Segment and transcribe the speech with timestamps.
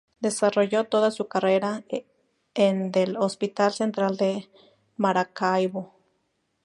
[0.19, 1.83] Desarrolló toda su carrera
[2.55, 4.49] en del Hospital Central de
[4.97, 5.93] Maracaibo.